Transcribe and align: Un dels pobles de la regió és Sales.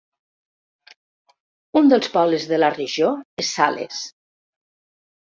Un 1.83 1.93
dels 1.95 2.11
pobles 2.17 2.49
de 2.55 2.61
la 2.65 2.73
regió 2.79 3.15
és 3.47 3.55
Sales. 3.61 4.05